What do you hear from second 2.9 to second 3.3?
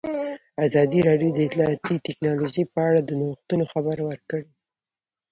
د